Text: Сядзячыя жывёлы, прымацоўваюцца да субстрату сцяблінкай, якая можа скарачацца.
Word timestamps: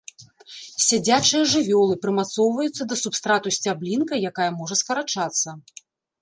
Сядзячыя 0.85 1.41
жывёлы, 1.51 1.93
прымацоўваюцца 2.05 2.87
да 2.95 2.97
субстрату 3.03 3.53
сцяблінкай, 3.59 4.25
якая 4.31 4.49
можа 4.59 4.75
скарачацца. 4.83 5.49